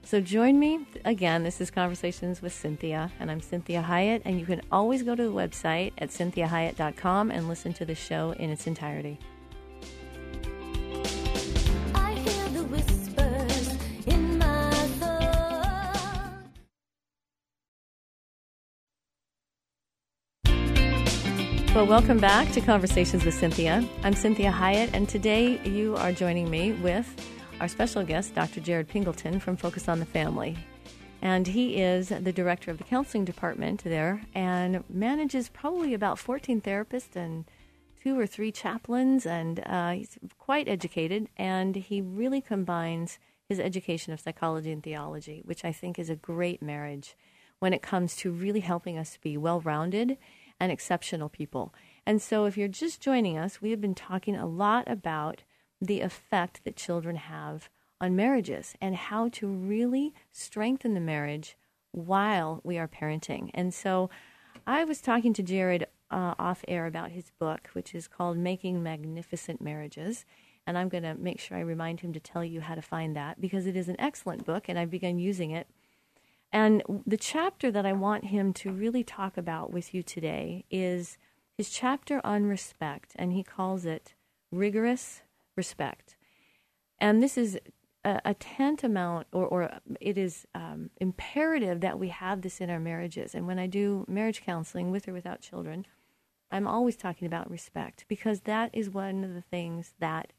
[0.04, 1.43] So join me again.
[1.43, 4.21] This is Conversations with Cynthia, and I'm Cynthia Hiett.
[4.25, 8.32] And you can always go to the website at cynthiahiett.com and listen to the show
[8.32, 9.19] in its entirety.
[21.79, 23.87] Well, welcome back to Conversations with Cynthia.
[24.03, 27.07] I'm Cynthia Hiett, and today you are joining me with
[27.61, 28.59] our special guest, Dr.
[28.59, 30.57] Jared Pingleton from Focus on the Family.
[31.21, 36.59] And he is the director of the counseling department there and manages probably about 14
[36.59, 37.45] therapists and
[38.03, 39.25] two or three chaplains.
[39.25, 45.43] And uh, he's quite educated, and he really combines his education of psychology and theology,
[45.45, 47.15] which I think is a great marriage
[47.59, 50.17] when it comes to really helping us be well rounded
[50.60, 51.74] and exceptional people.
[52.06, 55.43] And so, if you're just joining us, we have been talking a lot about
[55.82, 57.69] the effect that children have
[58.02, 61.56] on marriages and how to really strengthen the marriage
[61.91, 63.52] while we are parenting.
[63.54, 64.10] And so,
[64.65, 68.82] I was talking to Jared uh, off air about his book, which is called Making
[68.84, 70.26] Magnificent Marriages.
[70.65, 73.15] And I'm going to make sure I remind him to tell you how to find
[73.15, 75.67] that because it is an excellent book and I've begun using it.
[76.51, 81.17] And the chapter that I want him to really talk about with you today is
[81.57, 84.15] his chapter on respect, and he calls it
[84.51, 85.21] rigorous
[85.55, 86.15] respect.
[86.97, 87.59] And this is
[88.03, 92.79] a, a tantamount, or, or it is um, imperative that we have this in our
[92.79, 93.35] marriages.
[93.35, 95.85] And when I do marriage counseling with or without children,
[96.51, 100.33] I'm always talking about respect because that is one of the things that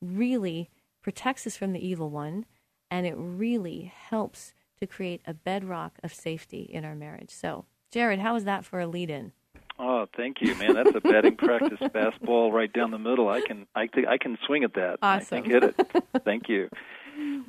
[0.00, 0.70] really
[1.02, 2.46] protects us from the evil one
[2.90, 7.30] and it really helps to create a bedrock of safety in our marriage.
[7.30, 9.30] So, Jared, how is that for a lead in?
[9.78, 10.74] Oh, thank you, man.
[10.74, 13.28] That's a batting practice fastball right down the middle.
[13.28, 14.98] I can I think I can swing at that.
[15.00, 15.44] I Awesome.
[15.44, 15.76] hit it.
[16.24, 16.68] thank you.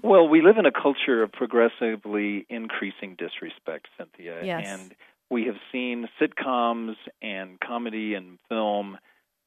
[0.04, 4.46] Well, we live in a culture of progressively increasing disrespect, Cynthia.
[4.46, 4.68] Yes.
[4.68, 4.96] And
[5.32, 8.98] we have seen sitcoms and comedy and film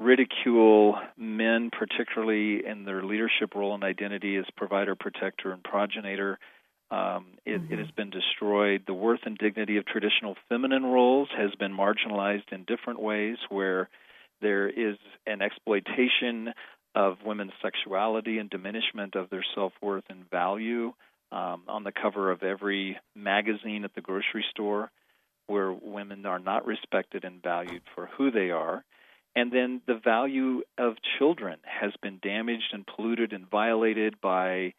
[0.01, 6.39] ridicule men, particularly in their leadership role and identity as provider, protector, and progenitor.
[6.91, 8.83] Um, it, it has been destroyed.
[8.87, 13.89] The worth and dignity of traditional feminine roles has been marginalized in different ways, where
[14.41, 14.97] there is
[15.27, 16.53] an exploitation
[16.95, 20.93] of women's sexuality and diminishment of their self worth and value
[21.33, 24.91] um, on the cover of every magazine at the grocery store,
[25.49, 28.85] where women are not respected and valued for who they are.
[29.35, 34.73] And then the value of children has been damaged and polluted and violated by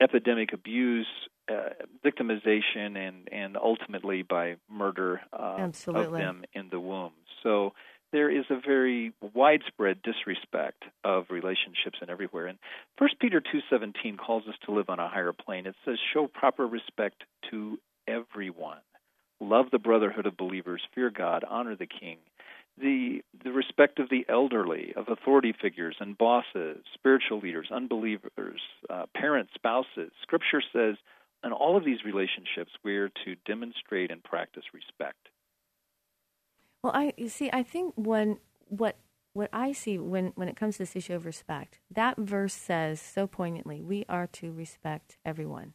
[0.00, 1.08] epidemic abuse,
[1.48, 1.70] uh,
[2.04, 5.56] victimization, and, and ultimately by murder uh,
[5.88, 7.12] of them in the womb.
[7.42, 7.72] So
[8.12, 12.46] there is a very widespread disrespect of relationships and everywhere.
[12.46, 12.58] And
[12.96, 15.66] First Peter two seventeen calls us to live on a higher plane.
[15.66, 18.78] It says, "Show proper respect to everyone.
[19.40, 20.82] Love the brotherhood of believers.
[20.94, 21.44] Fear God.
[21.48, 22.18] Honor the king."
[22.78, 29.06] The the respect of the elderly, of authority figures and bosses, spiritual leaders, unbelievers, uh,
[29.14, 30.12] parents, spouses.
[30.22, 30.96] Scripture says,
[31.46, 35.28] in all of these relationships, we're to demonstrate and practice respect.
[36.82, 37.50] Well, I you see.
[37.52, 38.96] I think when what
[39.32, 43.00] what I see when when it comes to this issue of respect, that verse says
[43.00, 45.74] so poignantly, we are to respect everyone.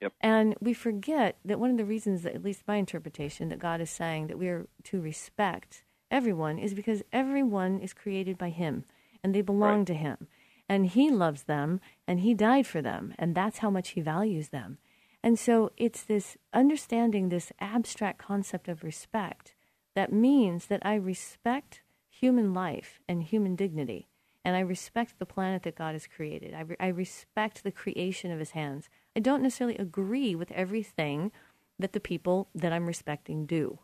[0.00, 0.12] Yep.
[0.20, 3.82] And we forget that one of the reasons, that, at least my interpretation, that God
[3.82, 8.84] is saying that we are to respect everyone is because everyone is created by Him
[9.22, 9.86] and they belong Right.
[9.88, 10.26] to Him.
[10.68, 13.14] And He loves them and He died for them.
[13.18, 14.78] And that's how much He values them.
[15.22, 19.54] And so it's this understanding this abstract concept of respect
[19.94, 24.08] that means that I respect human life and human dignity.
[24.44, 26.54] And I respect the planet that God has created.
[26.54, 28.88] I, re- I respect the creation of his hands.
[29.14, 31.30] I don't necessarily agree with everything
[31.78, 33.80] that the people that I'm respecting do.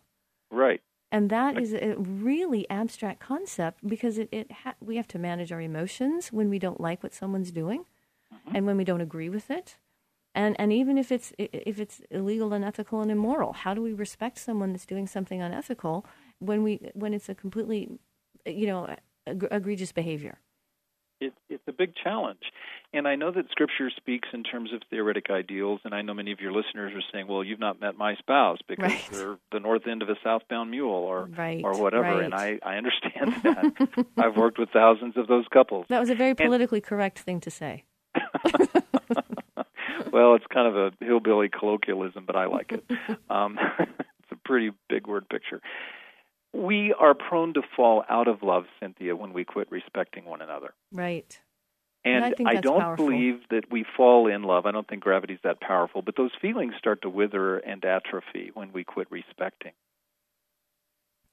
[0.51, 0.81] Right.
[1.13, 5.53] And that is a really abstract concept because it, it ha- we have to manage
[5.53, 7.85] our emotions when we don't like what someone's doing
[8.33, 8.57] mm-hmm.
[8.57, 9.77] and when we don't agree with it.
[10.37, 13.93] And, and even if it's if it's illegal, and unethical, and immoral, how do we
[13.93, 16.07] respect someone that's doing something unethical
[16.39, 17.99] when we when it's a completely,
[18.45, 18.95] you know,
[19.27, 20.39] eg- egregious behavior?
[21.21, 22.43] it, it's a big challenge.
[22.93, 26.33] And I know that Scripture speaks in terms of theoretic ideals, and I know many
[26.33, 29.09] of your listeners are saying, "Well, you've not met my spouse because Right.
[29.11, 32.59] they're the north end of a southbound mule, or Right, or whatever." And I.
[32.63, 34.07] I understand that.
[34.17, 35.87] I've worked with thousands of those couples.
[35.89, 37.85] That was a very politically correct thing to say.
[40.17, 42.85] well, it's kind of a hillbilly colloquialism, but I like it.
[43.29, 45.61] Um, it's a pretty big word picture.
[46.55, 50.73] We are prone to fall out of love, Cynthia, when we quit respecting one another.
[50.91, 51.39] Right.
[52.03, 53.09] And, And I that's don't powerful.
[53.09, 54.65] believe that we fall in love.
[54.65, 58.73] I don't think gravity's that powerful, but those feelings start to wither and atrophy when
[58.73, 59.73] we quit respecting.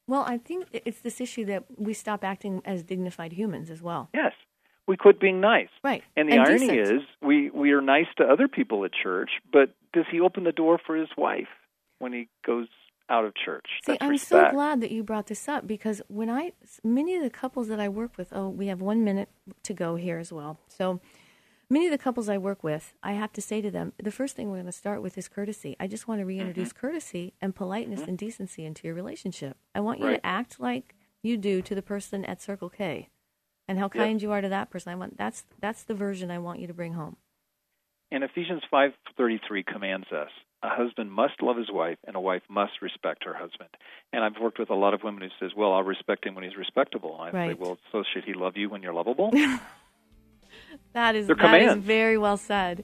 [0.08, 4.10] Well, I think it's this issue that we stop acting as dignified humans as well.
[4.13, 4.34] Yes,
[4.88, 5.69] we quit being nice.
[5.84, 6.04] Right.
[6.17, 6.98] And the irony decent.
[6.98, 10.52] is, we we are nice to other people at church, but does he open the
[10.52, 11.48] door for his wife
[12.00, 12.67] when he goes
[13.10, 13.65] out of church?
[13.86, 14.52] See, That's I'm respect.
[14.52, 17.80] so glad that you brought this up because when I, many of the couples that
[17.80, 19.30] I work with, oh, we have one minute
[19.63, 20.58] to go here as well.
[20.69, 21.00] So,
[21.69, 24.36] many of the couples I work with, I have to say to them, the first
[24.36, 25.76] thing we're going to start with is courtesy.
[25.80, 26.80] I just want to reintroduce Mm-hmm.
[26.80, 29.58] courtesy and politeness and decency into your relationship.
[29.76, 30.15] I want you Right.
[30.22, 33.10] to act like you do to the person at Circle K,
[33.67, 34.91] and how kind you are to that person.
[34.91, 37.17] I want that's that's the version I want you to bring home.
[38.12, 40.30] And Ephesians 5:33 commands us:
[40.62, 43.69] a husband must love his wife, and a wife must respect her husband.
[44.12, 46.43] And I've worked with a lot of women who says, "Well, I'll respect him when
[46.43, 49.32] he's respectable." I say, "Well, so should he love you when you're lovable?"
[50.93, 51.86] That is They're that is commands.
[51.86, 52.84] very well said.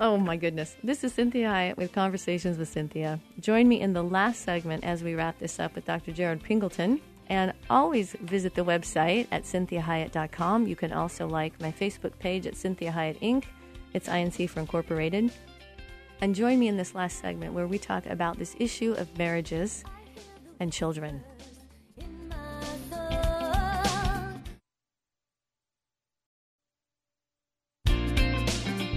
[0.00, 0.76] Oh my goodness.
[0.82, 3.20] This is Cynthia Hiett with Conversations with Cynthia.
[3.40, 6.12] Join me in the last segment as we wrap this up with Dr.
[6.12, 7.00] Jared Pingleton.
[7.28, 10.66] And always visit the website at cynthiahiett.com.
[10.66, 13.44] You can also like my Facebook page at Cynthia Hiett Inc.
[13.94, 15.32] It's INC for Incorporated.
[16.20, 19.84] And join me in this last segment where we talk about this issue of marriages
[20.60, 21.22] and children.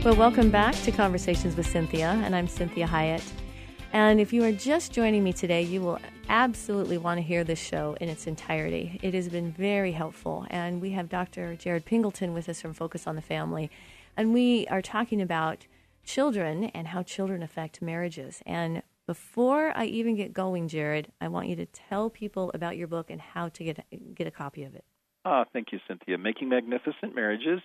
[0.05, 3.23] Well, welcome back to Conversations with Cynthia, and I'm Cynthia Hiett.
[3.95, 7.59] And if you are just joining me today, you will absolutely want to hear this
[7.59, 8.99] show in its entirety.
[9.01, 11.55] It has been very helpful, and we have Dr.
[11.55, 13.71] Jared Pingleton with us from Focus on the Family,
[14.17, 15.65] and we are talking about
[16.03, 18.43] children and how children affect marriages.
[18.45, 22.87] And before I even get going, Jared, I want you to tell people about your
[22.87, 24.83] book and how to get get a copy of it.
[25.23, 26.17] Ah, thank you, Cynthia.
[26.17, 27.61] Making Magnificent Marriages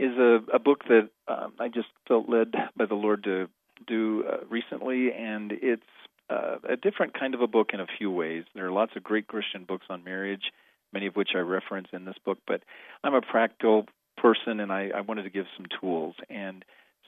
[0.00, 3.48] is a, a book that um, I just felt led by the Lord to
[3.86, 5.82] do uh, recently, and it's
[6.28, 8.44] uh, a different kind of a book in a few ways.
[8.54, 10.52] There are lots of great Christian books on marriage,
[10.92, 12.62] many of which I reference in this book, but
[13.02, 16.14] I'm a practical person, and I, I wanted to give some tools.
[16.28, 16.64] And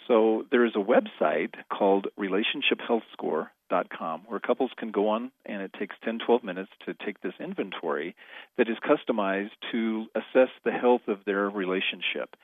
[0.09, 5.95] so there is a website called relationshiphealthscore.com where couples can go on, and it takes
[6.05, 8.17] 10, 12 minutes to take this inventory
[8.59, 12.35] that is customized to assess the health of their relationship.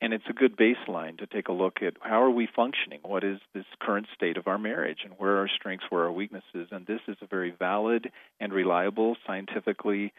[0.00, 3.00] And it's a good baseline to take a look at how are we functioning?
[3.02, 4.98] What is this current state of our marriage?
[5.04, 6.68] And where are our strengths, where are our weaknesses?
[6.70, 10.12] And this is a very valid and reliable, scientifically,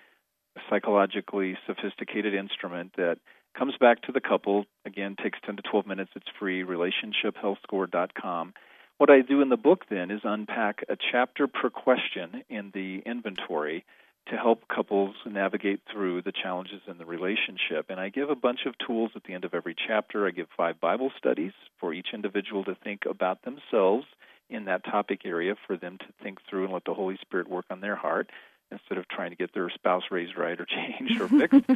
[0.70, 3.20] psychologically sophisticated instrument that
[3.58, 4.66] comes back to the couple.
[4.86, 6.12] Again, takes 10 to 12 minutes.
[6.16, 8.54] It's free, relationshiphealthscore.com.
[8.98, 13.04] What I do in the book then is unpack a chapter per question in the
[13.06, 13.86] inventory
[14.30, 17.86] to help couples navigate through the challenges in the relationship.
[17.90, 20.28] And I give a bunch of tools at the end of every chapter.
[20.28, 24.06] I give five Bible studies for each individual to think about themselves
[24.50, 27.66] in that topic area for them to think through and let the Holy Spirit work
[27.70, 28.30] on their heart
[28.72, 30.66] instead of trying to get their spouse raised right or
[31.00, 31.70] changed or fixed.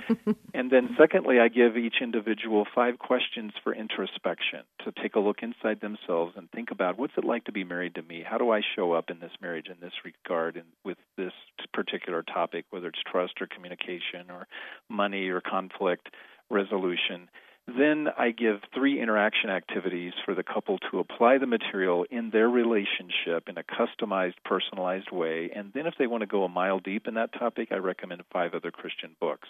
[0.53, 5.37] and then, secondly, I give each individual five questions for introspection to take a look
[5.41, 8.23] inside themselves and think about what's it like to be married to me?
[8.27, 11.33] How do I show up in this marriage in this regard and with this
[11.73, 14.47] particular topic, whether it's trust or communication or
[14.89, 16.09] money or conflict
[16.49, 17.29] resolution?
[17.77, 22.49] Then I give three interaction activities for the couple to apply the material in their
[22.49, 25.51] relationship in a customized, personalized way.
[25.55, 28.21] And then, if they want to go a mile deep in that topic, I recommend
[28.31, 29.47] five other Christian books.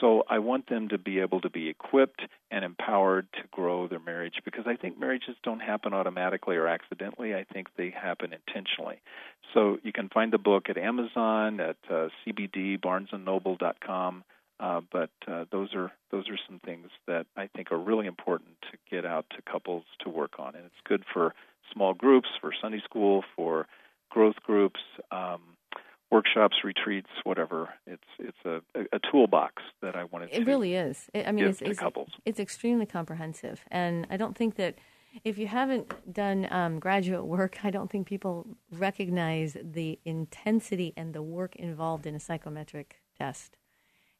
[0.00, 4.00] So I want them to be able to be equipped and empowered to grow their
[4.00, 7.34] marriage because I think marriages don't happen automatically or accidentally.
[7.34, 9.00] I think they happen intentionally.
[9.52, 14.24] So you can find the book at Amazon, at uh, CBD, BarnesandNoble.com.
[14.62, 18.54] Uh, but uh, those are those are some things that I think are really important
[18.70, 21.34] to get out to couples to work on, and it's good for
[21.72, 23.66] small groups, for Sunday school, for
[24.08, 24.78] growth groups,
[25.10, 25.40] um,
[26.12, 27.70] workshops, retreats, whatever.
[27.88, 28.60] It's it's a,
[28.92, 30.30] a toolbox that I wanted.
[30.30, 31.10] It to really is.
[31.12, 31.80] It, I mean, it's, it's
[32.24, 34.76] it's extremely comprehensive, and I don't think that
[35.24, 41.12] if you haven't done um, graduate work, I don't think people recognize the intensity and
[41.12, 43.56] the work involved in a psychometric test.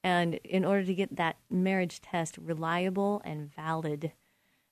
[0.05, 4.13] And in order to get that marriage test reliable and valid,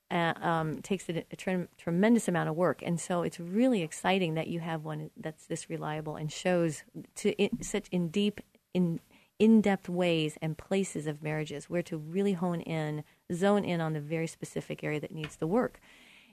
[0.09, 2.81] uh, um, takes a, a trem- tremendous amount of work.
[2.83, 6.83] And so it's really exciting that you have one that's this reliable and shows
[7.15, 8.41] to in, such in deep,
[8.73, 8.99] in
[9.39, 13.99] in-depth ways and places of marriages where to really hone in, zone in on the
[13.99, 15.79] very specific area that needs the work,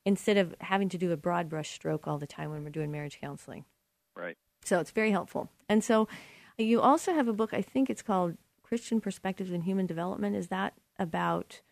[0.04, 2.92] instead of having to do a broad brush stroke all the time when we're doing
[2.92, 3.64] marriage counseling.
[4.14, 4.36] Right.
[4.62, 5.48] So it's very helpful.
[5.70, 6.06] And so
[6.58, 8.36] you also have a book, I think it's called
[8.68, 10.36] Christian Perspectives in Human Development.
[10.36, 11.62] Is that about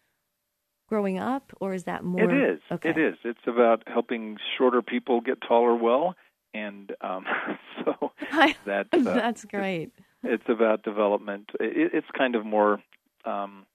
[0.89, 2.23] growing up or is that more?
[2.25, 2.61] It is.
[2.73, 2.91] Okay.
[2.91, 3.17] It is.
[3.23, 6.15] It's about helping shorter people get taller well,
[6.55, 7.27] and um,
[7.85, 8.13] so
[8.65, 9.91] that's uh, That's great.
[10.23, 11.51] it's about development.
[11.61, 12.83] It, it's kind of more
[13.27, 13.67] um,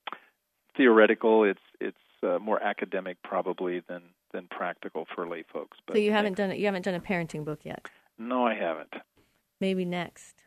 [0.76, 1.44] theoretical.
[1.44, 4.02] It's it's uh, more academic probably than
[4.34, 5.78] than practical for lay folks.
[5.86, 6.56] But So you haven't done.
[6.58, 7.86] You haven't done a parenting book yet.
[8.18, 8.94] No, I haven't.
[9.60, 10.38] Maybe next.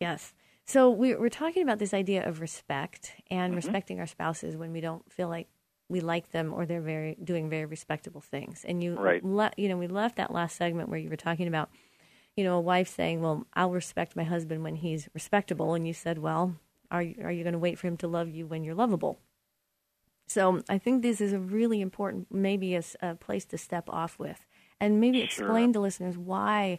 [0.00, 0.34] yes.
[0.68, 3.56] So we're we're talking about this idea of respect and Mhm.
[3.56, 5.48] respecting our spouses when we don't feel like
[5.88, 8.66] we like them or they're very doing very respectable things.
[8.66, 9.24] And you Right.
[9.24, 11.70] le- you know we left that last segment where you were talking about
[12.36, 15.94] you know a wife saying, "Well, I'll respect my husband when he's respectable," and you
[15.94, 16.56] said, "Well,
[16.90, 19.20] are you, are you going to wait for him to love you when you're lovable?"
[20.26, 24.44] So I think this is a really important, maybe a place to step off with,
[24.78, 25.24] and maybe Sure.
[25.24, 26.78] explain to listeners why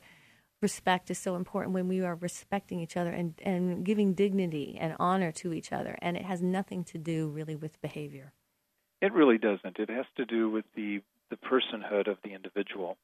[0.61, 4.95] respect is so important when we are respecting each other and, and giving dignity and
[4.99, 5.97] honor to each other.
[6.01, 8.33] And it has nothing to do really with behavior.
[9.01, 9.79] It really doesn't.
[9.79, 12.97] It has to do with the the personhood of the individual.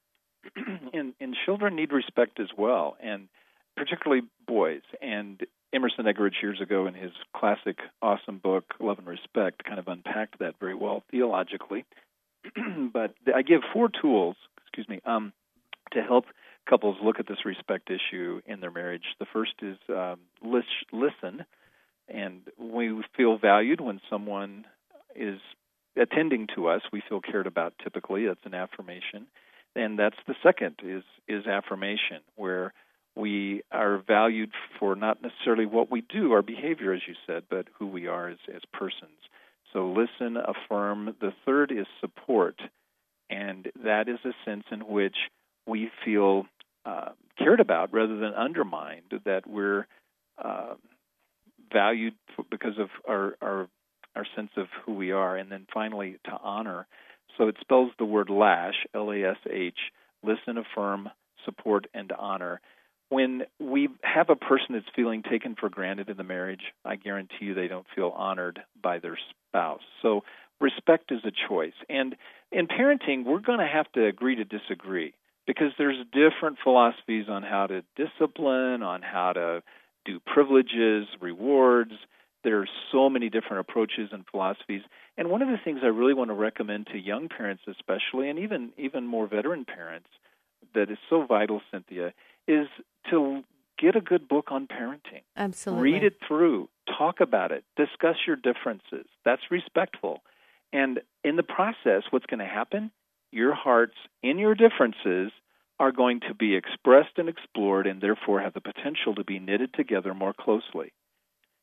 [0.94, 3.30] and and children need respect as well, and
[3.78, 4.82] particularly boys.
[5.02, 5.42] And
[5.74, 10.40] Emerson Eggerichs years ago in his classic, awesome book Love and Respect kind of unpacked
[10.40, 11.86] that very well theologically.
[12.94, 15.34] but I give four tools, excuse me, um,
[15.94, 16.26] to help
[16.70, 19.04] couples look at this respect issue in their marriage.
[19.20, 21.46] The first is um, lis- listen,
[22.08, 24.66] and we feel valued when someone
[25.16, 25.40] is
[25.96, 26.82] attending to us.
[26.92, 27.74] We feel cared about.
[27.84, 29.28] Typically, that's an affirmation,
[29.76, 32.74] and that's the second is is affirmation, where
[33.16, 37.68] we are valued for not necessarily what we do, our behavior, as you said, but
[37.80, 39.18] who we are as as persons.
[39.74, 41.16] So listen, affirm.
[41.20, 42.60] The third is support,
[43.30, 45.16] and that is a sense in which
[45.68, 46.46] we feel
[46.86, 49.22] uh, cared about rather than undermined.
[49.26, 49.88] That we're
[50.38, 50.76] uh,
[51.74, 52.14] valued
[52.50, 53.68] because of our, our
[54.16, 56.88] our sense of who we are, and then finally to honor.
[57.38, 59.78] So it spells the word lash, L A S H,
[60.24, 61.10] listen, affirm,
[61.44, 62.62] support, and honor.
[63.10, 67.46] When we have a person that's feeling taken for granted in the marriage, I guarantee
[67.46, 69.18] you they don't feel honored by their
[69.50, 69.84] spouse.
[70.02, 70.24] So
[70.60, 71.74] respect is a choice.
[71.88, 72.16] And
[72.52, 75.14] in parenting, we're going to have to agree to disagree
[75.48, 79.64] because there's different philosophies on how to discipline, on how to
[80.06, 81.94] do privileges, rewards.
[82.44, 84.82] There are so many different approaches and philosophies.
[85.18, 88.40] And one of the things I really want to recommend to young parents especially and
[88.40, 90.10] even even more veteran parents
[90.74, 92.14] that is so vital, Cynthia,
[92.48, 92.68] is
[93.10, 93.44] to
[93.78, 95.24] get a good book on parenting.
[95.36, 95.92] Absolutely.
[95.92, 99.06] Read it through, talk about it, discuss your differences.
[99.24, 100.22] That's respectful.
[100.72, 102.92] And in the process, what's going to happen?
[103.36, 105.30] Your hearts, in your differences,
[105.78, 109.74] are going to be expressed and explored and therefore have the potential to be knitted
[109.74, 110.94] together more closely.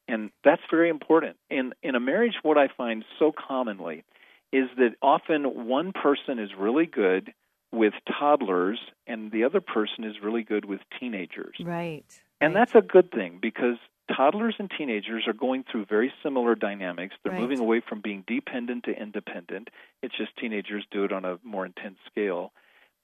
[0.07, 1.39] And that's very important.
[1.49, 4.05] In in a marriage what I find so commonly
[4.53, 7.33] is that often one person is really good
[7.73, 11.57] with toddlers and the other person is really good with teenagers.
[11.59, 12.05] Right.
[12.43, 13.77] And that's a good thing because
[14.15, 17.15] toddlers and teenagers are going through very similar dynamics.
[17.23, 17.41] They're Right.
[17.41, 19.69] moving away from being dependent to independent.
[20.03, 22.53] It's just teenagers do it on a more intense scale.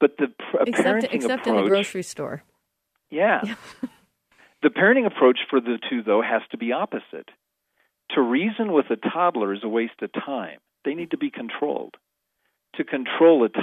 [0.01, 2.43] But the pr- except parenting except in the grocery store.
[3.11, 3.43] yeah,
[4.62, 7.30] the parenting approach for the two though has to be opposite.
[8.12, 10.59] To reason with a toddler is a waste of time.
[10.84, 11.97] They need to be controlled.
[12.76, 13.61] To control a, to-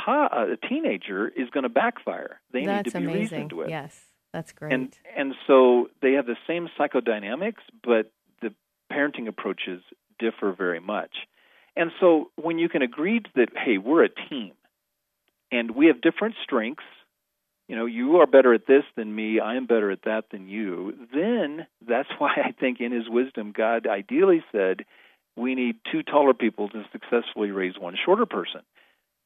[0.53, 2.41] a teenager is going to backfire.
[2.51, 3.21] They That's need to be amazing.
[3.21, 3.69] reasoned with.
[3.69, 4.05] Yes,
[4.35, 4.73] that's great.
[4.73, 8.11] And and so they have the same psychodynamics, but
[8.41, 8.53] the
[8.91, 9.81] parenting approaches
[10.19, 11.11] differ very much.
[11.77, 14.51] And so when you can agree that hey, we're a team
[15.53, 16.83] and we have different strengths,
[17.69, 20.49] you know, you are better at this than me, I am better at that than
[20.49, 24.81] you, then that's why I think in his wisdom God ideally said
[25.37, 28.61] we need two taller people to successfully raise one shorter person.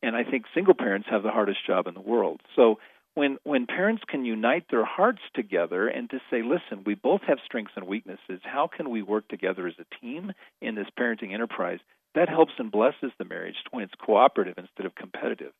[0.03, 2.41] And I think single parents have the hardest job in the world.
[2.55, 2.77] So
[3.19, 7.37] when when parents can unite their hearts together and to say, listen, we both have
[7.45, 8.39] strengths and weaknesses.
[8.43, 11.79] How can we work together as a team in this parenting enterprise?
[12.15, 15.51] That helps and blesses the marriage when it's cooperative instead of competitive.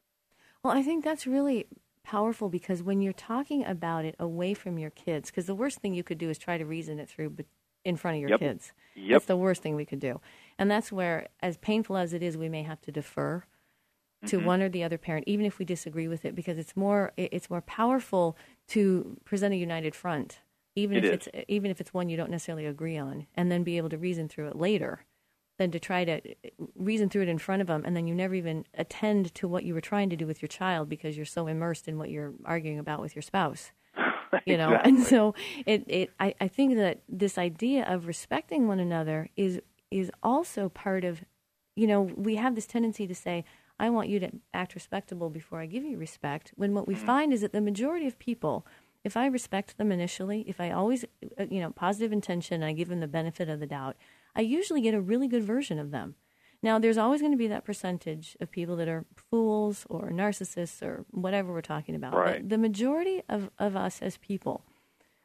[0.63, 1.67] Well, I think that's really
[2.03, 5.93] powerful because when you're talking about it away from your kids, because the worst thing
[5.93, 7.35] you could do is try to reason it through
[7.85, 8.39] in front of your Yep.
[8.39, 8.73] kids.
[8.95, 9.11] Yep.
[9.11, 10.19] That's the worst thing we could do.
[10.57, 13.43] And that's where, as painful as it is, we may have to defer
[14.25, 14.45] to Mm-hmm.
[14.47, 17.49] one or the other parent, even if we disagree with it, because it's more it's
[17.49, 18.37] more powerful
[18.69, 20.41] to present a united front,
[20.75, 21.11] even It if is.
[21.13, 23.97] it's even if it's one you don't necessarily agree on, and then be able to
[23.97, 25.05] reason through it later,
[25.57, 26.21] than to try to
[26.75, 29.63] reason through it in front of them, and then you never even attend to what
[29.63, 32.33] you were trying to do with your child because you're so immersed in what you're
[32.45, 33.71] arguing about with your spouse
[34.45, 34.83] you know Exactly.
[34.83, 35.33] and so
[35.65, 39.61] it, it I, I think that this idea of respecting one another is
[39.91, 41.23] is also part of
[41.75, 43.43] you know we have this tendency to say
[43.79, 47.33] i want you to act respectable before i give you respect when what we find
[47.33, 48.65] is that the majority of people
[49.03, 51.05] if i respect them initially if i always
[51.39, 53.95] uh, you know positive intention i give them the benefit of the doubt
[54.35, 56.15] i usually get a really good version of them
[56.61, 60.81] now, there's always going to be that percentage of people that are fools or narcissists
[60.81, 62.13] or whatever we're talking about.
[62.13, 62.41] Right.
[62.41, 64.65] But the majority of, of us as people,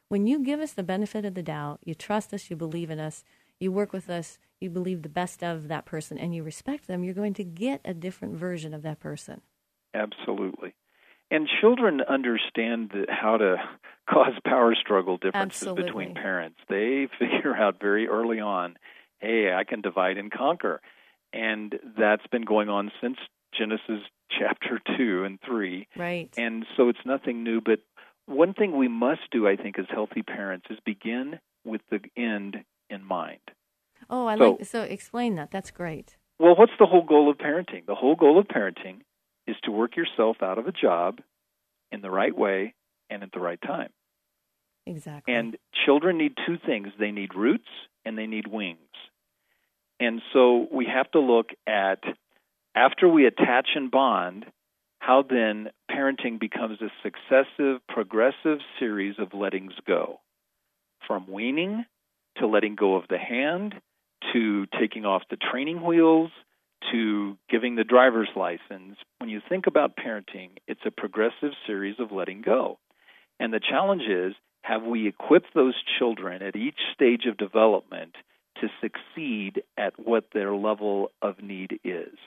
[0.07, 2.99] when you give us the benefit of the doubt, you trust us, you believe in
[2.99, 3.23] us,
[3.59, 7.03] you work with us, you believe the best of that person, and you respect them,
[7.03, 9.41] you're going to get a different version of that person.
[9.93, 10.73] Absolutely.
[11.31, 13.57] And children understand how to
[14.09, 15.83] cause power struggle differences Absolutely.
[15.83, 16.59] between parents.
[16.69, 18.77] They figure out very early on,
[19.19, 20.81] hey, I can divide and conquer.
[21.33, 23.17] And that's been going on since
[23.57, 24.01] Genesis
[24.39, 25.87] chapter 2 and 3.
[25.97, 26.29] Right.
[26.37, 27.61] And so it's nothing new.
[27.61, 27.79] But
[28.27, 32.57] one thing we must do, I think, as healthy parents is begin with the end
[32.89, 33.39] in mind.
[34.09, 35.51] oh, I so- like so explain that.
[35.51, 36.17] That's great.
[36.37, 37.85] Well, what's the whole goal of parenting?
[37.85, 39.01] The whole goal of parenting
[39.47, 41.21] is to work yourself out of a job
[41.91, 42.73] in the right way
[43.09, 43.89] and at the right time.
[44.85, 45.33] Exactly.
[45.33, 47.69] And children need two things they need roots
[48.03, 48.79] and they need wings.
[49.99, 52.03] And so we have to look at,
[52.75, 54.45] after we attach and bond,
[54.99, 60.19] how then parenting becomes a successive, progressive series of lettings go.
[61.07, 61.85] From weaning
[62.37, 63.75] to letting go of the hand
[64.33, 66.31] to taking off the training wheels
[66.91, 68.97] to giving the driver's license.
[69.19, 72.77] When you think about parenting, it's a progressive series of letting go.
[73.39, 78.15] And the challenge is have we equipped those children at each stage of development
[78.61, 82.17] to succeed at what their level of need is?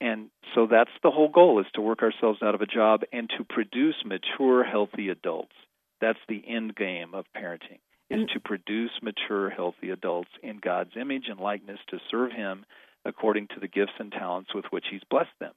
[0.00, 3.28] And so that's the whole goal is to work ourselves out of a job and
[3.36, 5.54] to produce mature, healthy adults.
[6.00, 7.80] That's the end game of parenting
[8.10, 12.64] is to produce mature, healthy adults in God's image and likeness to serve Him
[13.04, 15.52] according to the gifts and talents with which He's blessed them.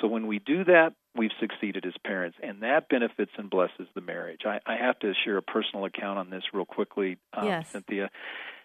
[0.00, 4.00] So when we do that, we've succeeded as parents, and that benefits and blesses the
[4.00, 4.40] marriage.
[4.46, 7.68] I, I have to share a personal account on this real quickly, um, Yes.
[7.70, 8.08] Cynthia.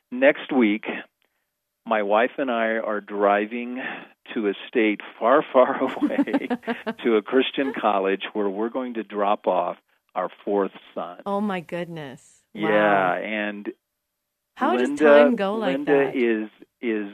[0.10, 0.86] Next week,
[1.86, 3.82] my wife and I are driving
[4.34, 6.48] to a state far, far away
[7.04, 9.78] to a Christian college where we're going to drop off
[10.16, 11.20] our fourth son.
[11.26, 12.42] oh my goodness.
[12.58, 12.70] Wow.
[12.70, 13.72] Yeah, and
[14.56, 15.92] How Linda, does time go like that?
[15.92, 16.16] Linda that?
[16.16, 16.50] is
[16.82, 17.14] is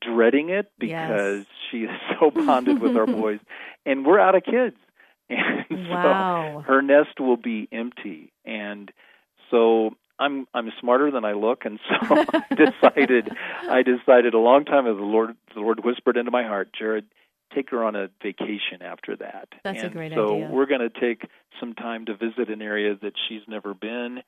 [0.00, 1.46] dreading it because Yes.
[1.70, 1.90] she is
[2.20, 3.40] so bonded with our boys,
[3.86, 4.76] and we're out of kids,
[5.30, 6.62] and Wow.
[6.66, 8.90] so her nest will be empty, and
[9.50, 9.94] so.
[10.16, 13.30] I'm I'm smarter than I look, and so I decided
[13.68, 14.94] I decided a long time ago.
[14.96, 17.04] The Lord the Lord whispered into my heart, Jared,
[17.52, 19.48] take her on a vacation after that.
[19.64, 20.50] That's a and great so idea.
[20.52, 24.22] we're going to take some time to visit an area that she's never been,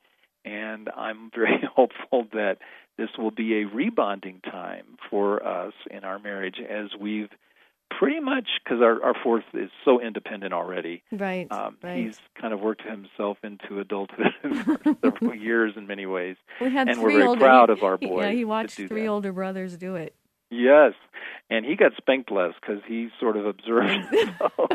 [0.45, 2.57] and I'm very hopeful that
[2.97, 7.29] this will be a rebonding time for us in our marriage as we've
[7.99, 11.03] pretty much because our our fourth is so independent already.
[11.11, 11.47] Right.
[11.51, 12.05] Um, right.
[12.05, 14.33] He's kind of worked himself into adulthood
[14.65, 16.35] for several years in many ways.
[16.59, 19.03] we had and we're three very older, proud of our boy Yeah, he watched three
[19.03, 19.07] that.
[19.07, 20.13] older brothers do it.
[20.49, 20.93] Yes,
[21.49, 24.05] and he got spanked less because he sort of observed.
[24.39, 24.67] so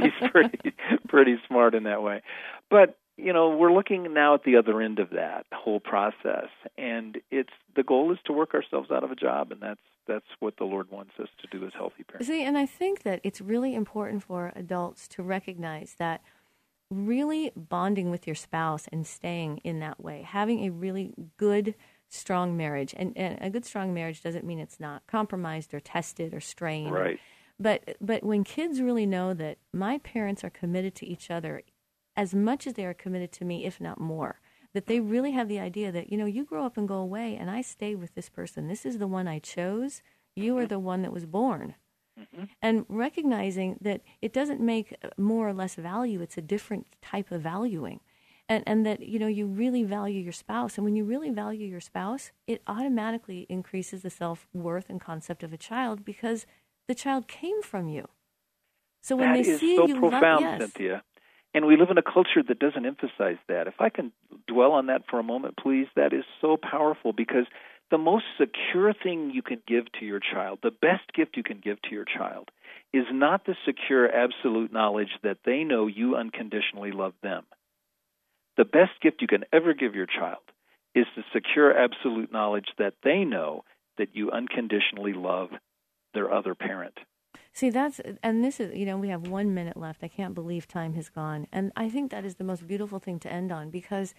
[0.00, 0.72] he's pretty
[1.08, 2.22] pretty smart in that way.
[2.70, 7.18] But you know, we're looking now at the other end of that whole process, and
[7.30, 10.56] it's the goal is to work ourselves out of a job, and that's that's what
[10.58, 12.28] the Lord wants us to do as healthy parents.
[12.28, 16.22] See, and I think that it's really important for adults to recognize that
[16.90, 21.74] really bonding with your spouse and staying in that way, having a really good,
[22.08, 26.34] strong marriage, and, and a good, strong marriage doesn't mean it's not compromised or tested
[26.34, 26.92] or strained.
[26.92, 27.18] Right.
[27.58, 31.62] But but when kids really know that my parents are committed to each other
[32.16, 34.40] as much as they are committed to me, if not more,
[34.72, 37.36] that they really have the idea that you know you grow up and go away,
[37.36, 38.68] and I stay with this person.
[38.68, 40.02] This is the one I chose.
[40.34, 40.68] You are mm-hmm.
[40.68, 41.74] the one that was born.
[42.18, 42.44] Mm-hmm.
[42.62, 47.30] And recognizing that it doesn't make uh, more or less value; it's a different type
[47.30, 48.00] of valuing,
[48.48, 51.66] and and that you know you really value your spouse, and when you really value
[51.66, 56.46] your spouse, it automatically increases the self worth and concept of a child because
[56.88, 58.08] the child came from you.
[59.02, 61.04] So when That they see so you profound, love, yes, Cynthia.
[61.56, 63.66] And we live in a culture that doesn't emphasize that.
[63.66, 64.12] If I can
[64.46, 67.46] dwell on that for a moment, please, that is so powerful because
[67.90, 71.58] the most secure thing you can give to your child, the best gift you can
[71.64, 72.50] give to your child,
[72.92, 77.44] is not the secure absolute knowledge that they know you unconditionally love them.
[78.58, 80.42] The best gift you can ever give your child
[80.94, 83.64] is the secure absolute knowledge that they know
[83.96, 85.48] that you unconditionally love
[86.12, 86.98] their other parent.
[87.56, 90.04] See, that's, and this is, you know, we have one minute left.
[90.04, 91.46] I can't believe time has gone.
[91.50, 94.12] And I think that is the most beautiful thing to end on because,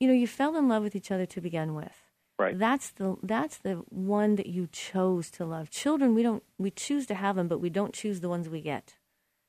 [0.00, 2.02] you know, you fell in love with each other to begin with.
[2.36, 2.58] Right.
[2.58, 5.70] That's the that's the one that you chose to love.
[5.70, 8.60] Children, we don't we choose to have them, but we don't choose the ones we
[8.60, 8.94] get.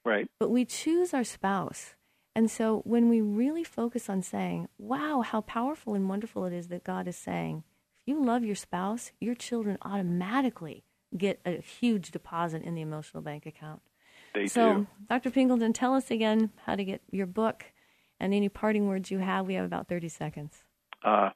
[0.05, 0.27] Right.
[0.39, 1.95] But we choose our spouse.
[2.35, 6.67] And so when we really focus on saying, "Wow, how powerful and wonderful it is
[6.67, 7.63] that God is saying,
[7.97, 10.83] if you love your spouse, your children automatically
[11.17, 13.81] get a huge deposit in the emotional bank account."
[14.33, 14.87] They so, do.
[15.09, 15.31] Dr.
[15.31, 17.65] Pingleton, tell us again how to get your book
[18.19, 19.47] and any parting words you have.
[19.47, 20.63] We have about 30 seconds.
[21.03, 21.29] Uh,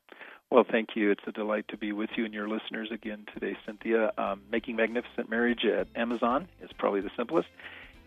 [0.50, 1.12] well, thank you.
[1.12, 4.12] It's a delight to be with you and your listeners again today, Cynthia.
[4.18, 7.48] Um, Making Magnificent Marriage at Amazon is probably the simplest.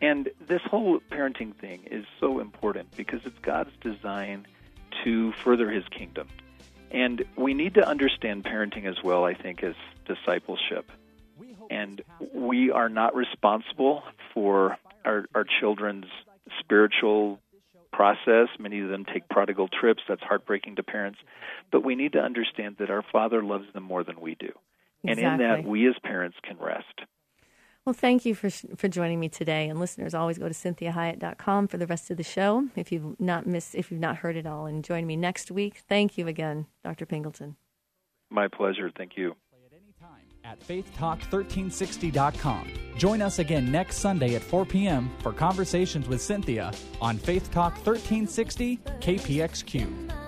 [0.00, 4.46] And this whole parenting thing is so important because it's God's design
[5.04, 6.28] to further his kingdom.
[6.90, 10.90] And we need to understand parenting as well, I think, as discipleship.
[11.72, 12.02] And
[12.34, 14.02] we are not responsible
[14.34, 16.06] for our, our children's
[16.60, 17.40] spiritual
[17.92, 18.48] process.
[18.58, 20.02] Many of them take prodigal trips.
[20.08, 21.18] That's heartbreaking to parents.
[21.70, 24.52] But we need to understand that our Father loves them more than we do.
[25.04, 27.00] And in that, we as parents can rest.
[27.84, 29.68] Well, thank you for for joining me today.
[29.68, 33.44] And listeners, always go to cynthiahiett.com for the rest of the show if you've not
[33.44, 34.66] missed, if you've not heard it all.
[34.66, 35.82] And join me next week.
[35.88, 37.06] Thank you again, Dr.
[37.06, 37.56] Pingleton.
[38.30, 38.90] My pleasure.
[38.96, 39.34] Thank you.
[40.52, 42.72] At faithtalk1360.com.
[42.96, 45.10] Join us again next Sunday at 4 p.m.
[45.20, 50.21] for conversations with Cynthia on Faith Talk 1360 KPXQ.